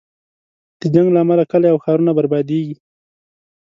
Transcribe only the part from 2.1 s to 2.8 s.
بربادېږي.